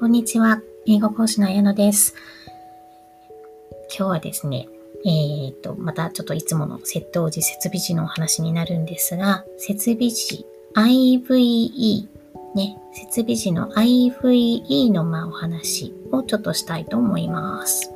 [0.00, 0.62] こんにちは。
[0.86, 2.14] 英語講師の綾野です。
[3.94, 4.66] 今日はですね、
[5.04, 12.08] えっ、と、またちょっといつもの窃盗時、設備時のお話になるんですが、設備時 IVE、
[12.54, 17.92] ね、設備時の IVE のまあお話をちょっとしたいと思います。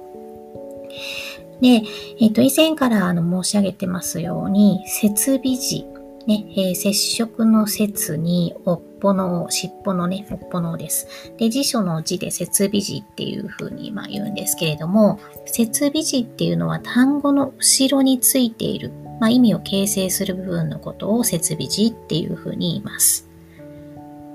[1.62, 1.84] で、
[2.20, 5.86] えっ、と、以前からあの申し上げてますように、設備時
[6.26, 11.06] ね、えー、接触の説に、おっぽの、尻尾のね、おっぽのです。
[11.36, 23.28] で、辞書の字で設備字っていうふうにまあ言うんですけれども、設備字っていうのは単語の後ろについている、まあ、意味を形成する部分のことを設備字っていうふうに言います。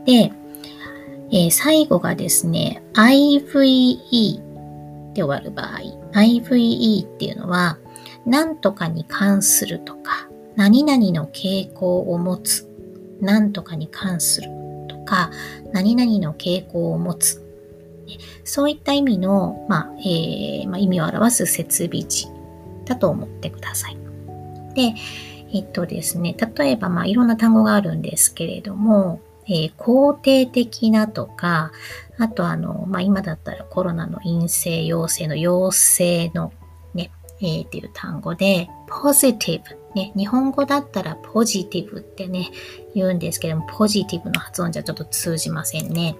[0.05, 0.31] で、
[1.31, 4.49] えー、最後がですね、IVE
[5.13, 5.80] で終わる場合、
[6.13, 7.77] IVE っていうのは、
[8.25, 10.28] 何とかに関するとか、
[10.59, 12.67] 何々の傾向を持つ、
[13.21, 14.49] 何とかに関する
[14.89, 15.31] とか、
[15.71, 17.41] 何々の傾向を持つ。
[18.43, 22.27] そういった意味の、まあえーまあ、意味を表す設備値
[22.83, 23.97] だと思ってください。
[24.75, 24.95] で、
[25.53, 31.71] えっとですね、例えば、まあ、いろんな単語があるんですけれども、えー、肯定的なとか、
[32.17, 36.51] あとあの、まあ、今だったらコロナの陰性、陽性の陽性の
[36.94, 42.49] ね、えー、っていう単語で、positive ね、日本語だったらポジティブってね、
[42.93, 46.15] 言うんですけども、ポジティブの発音じゃちょっと通じませんね。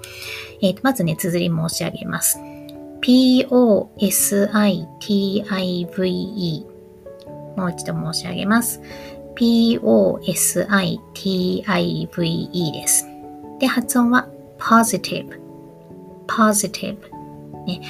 [0.61, 2.39] えー、まずね、綴り申し上げます。
[3.01, 3.89] p-o-s-i-t-i-v-e
[7.55, 8.81] もう一度申し上げます。
[9.35, 9.91] p-o-s-i-t-i-v-e
[12.71, 13.07] です。
[13.59, 15.39] で、発音は positive,
[16.27, 16.97] positive
[17.65, 17.81] ね。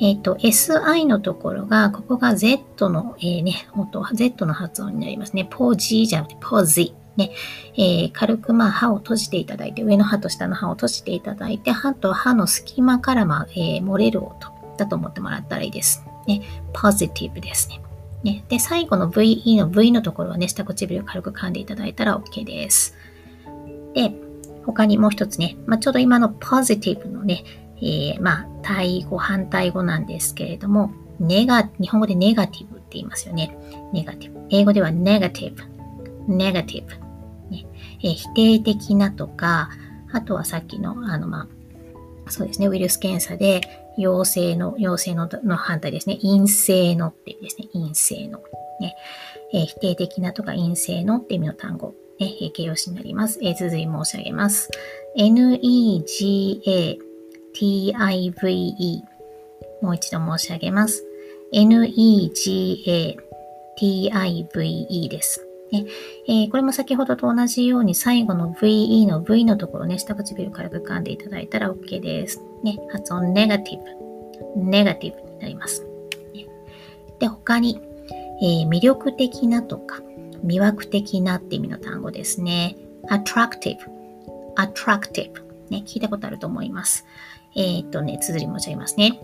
[0.00, 5.46] えっ、ー、と、si のところが、ここが z の、えー、ね、音、z の発音になりますね。
[5.48, 6.94] ポジじゃなくて、ポジ。
[7.16, 7.30] ね、
[7.74, 14.34] えー、軽くまあ歯を閉じていただいて、上の歯と下の歯を閉じていただいて、歯と歯の隙間からまあ、えー、漏れる音
[14.76, 16.04] だと思ってもらったらいいです。
[16.26, 17.80] ね、ポジティブですね。
[18.22, 22.94] ね、で、最後の VE の V のところはね、下唇を軽く噛んでいただいたら OK です。
[23.94, 24.12] で、
[24.64, 27.44] 他にもう一つね、まあ、ちょうど今のポジティブのね、
[27.78, 33.56] えー、まあ、対語、反対語なんですけれども、ネガ、日本語でネガティブって言いますよね。
[33.92, 34.46] ネガティブ。
[34.50, 35.62] 英語ではネガティブ。
[36.34, 36.92] ネガティブ。
[37.50, 37.66] ね
[38.02, 39.70] えー、否定的なとか、
[40.12, 41.48] あとはさっきの、あの、ま
[42.26, 43.60] あ、そうですね、ウイルス検査で、
[43.96, 46.18] 陽性の、陽性のの反対ですね。
[46.20, 47.68] 陰性のっていうですね。
[47.72, 48.40] 陰性の。
[48.80, 48.94] ね
[49.54, 51.94] えー、否定的なとか陰性のって意味の単語。
[52.18, 53.38] ね、形容詞になります。
[53.42, 54.70] えー、続き申し上げます。
[55.16, 55.58] nega
[57.56, 59.02] tive
[59.82, 61.02] もう一度申し上げます。
[61.52, 63.16] nega
[63.78, 65.42] tive です。
[65.72, 65.84] ね
[66.28, 72.40] えー、これも先ほどと同じように最後の ve の v のところね、下唇軽く噛んでいただいたら OK です。
[72.62, 75.82] ね、発音ネガティブ、ネガティブになります。
[76.34, 76.46] ね、
[77.18, 77.80] で、他に、
[78.42, 80.02] えー、魅力的なとか、
[80.44, 82.76] 魅惑的なって意味の単語ですね。
[83.08, 83.78] attractive,
[84.56, 87.04] attractive ね、聞いたことあると思います。
[87.56, 89.18] えっ、とね、綴り申し上げますね。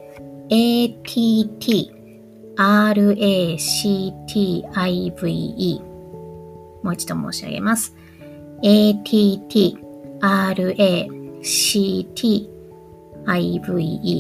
[0.49, 1.93] A-T-T-R-A-C-T-I-V-E
[6.83, 7.95] もう一度申し上げます。
[8.63, 9.83] A-T-T-R-A-C-T-I-V-E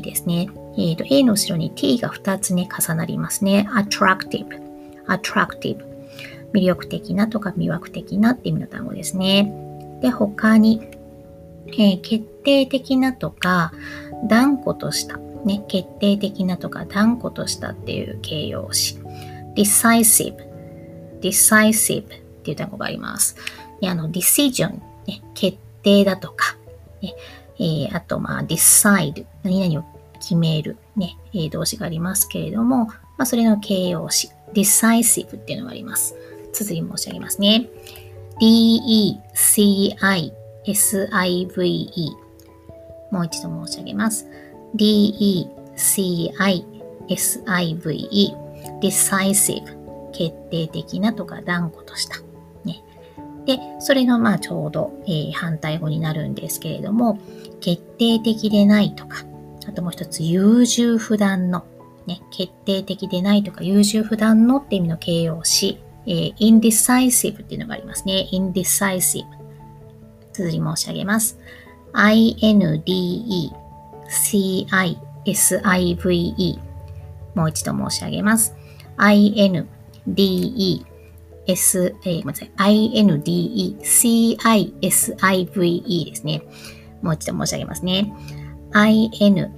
[0.03, 0.49] ですね。
[0.77, 3.69] えっ、ー、と、A の後ろに T が2つね、重なりますね。
[3.75, 4.47] attractive,
[5.07, 5.85] attractive
[6.53, 9.53] 魅力的なとか魅惑的なって意味の単語ですね。
[10.01, 10.81] で、他に、
[11.69, 13.73] えー、決定的なとか、
[14.29, 18.99] 断固とした、ね、決定的なとか断固としたっていう形容詞。
[19.55, 20.37] decisive,
[21.21, 22.09] decisive っ
[22.43, 23.37] ていう単語があります。
[23.81, 26.57] であの、decision、ね、決定だとか、
[27.03, 27.15] ね
[27.59, 29.85] えー、あと、まあ、decide、何々を
[30.21, 36.15] 決める、ね、えー、動詞がありますけれども、まあ、それの形容詞、decisive っていうのがあります。
[36.53, 37.69] 続き申し上げますね。
[38.39, 40.33] d-e-c-i
[40.67, 42.17] S-I-V-E
[43.13, 44.27] もう一度申し上げます。
[44.75, 45.53] D-E-C-I-S-I-V-E
[48.81, 52.17] decisive 決定的なとか断固とした。
[52.65, 52.83] ね。
[53.47, 57.19] で、それのまあちょうど、えー、反対語になるんですけれども、
[57.61, 59.25] 決定的でないとか、
[59.69, 61.65] あともう一つ優柔不断の、
[62.07, 68.29] ね、決定的でないとか優柔不断のって意味の形容詞、えー、indecisive っていうのがありますね。
[68.33, 69.42] indecisive
[70.33, 71.39] 続き申し上げます。
[71.93, 73.53] INDECISIVE
[77.35, 78.55] もう一度申し上げます。
[78.99, 79.69] in,
[80.07, 80.85] d, e,
[81.47, 82.51] s, え、もつい、
[82.95, 86.43] in, d, e, c, i, s, i, v, e ですね。
[87.03, 88.13] もう一度申し上げますね。
[88.73, 89.53] INDECISIVE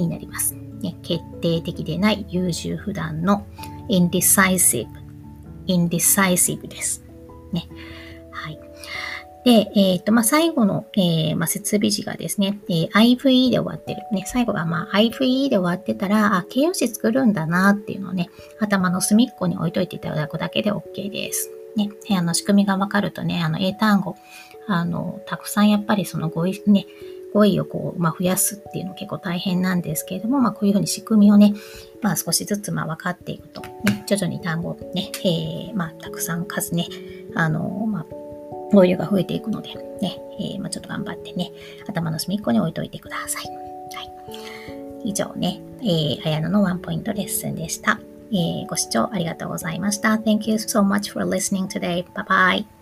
[0.00, 0.56] になります。
[1.02, 3.46] 決定的でない優柔不断の
[3.88, 4.86] indecisive
[5.66, 7.04] indecisive です。
[7.52, 7.68] ね。
[8.30, 8.58] はい。
[9.44, 14.02] で、えっ、ー、と、まあ、最後の、えー、まあ、設備時がですね、えー、IVE で終わってる。
[14.10, 18.28] ね、最後が、まあ、IVE で終わってたら、あ、形容詞作るんだなっていうのをね、
[18.58, 21.50] 頭の隅っこに置いといていただくだけで OK です。
[21.76, 24.16] ね、あの、仕組みがわかるとね、あの、英単語、
[24.66, 26.86] あの、たくさんやっぱりその語彙、ね、
[27.36, 31.52] 語彙をこう、まあ、増やすっていうの結構大変なんですけれども、まあ、こういうふうに仕組みをね、
[32.00, 36.86] まあ、少しずつまあ分かっていくと、ね、徐々に単語ね、えー、まあ、たくさん数ね、
[37.34, 38.06] あの、まあ、
[38.72, 41.52] 語彙が増えていくので、ね、えー、まあ、ちょっと頑張ってね、
[41.86, 43.44] 頭の隅っこに置いといてください。
[43.44, 44.02] は
[45.04, 45.10] い。
[45.10, 48.00] 以上ね、えー、あやののワンポイントレッスンでした。
[48.32, 50.14] えー、ご視聴ありがとうございました。
[50.14, 52.02] Thank you so much for listening today.
[52.14, 52.75] Bye bye.